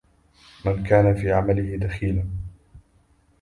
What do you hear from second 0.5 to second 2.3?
من كان في علمه دخيلا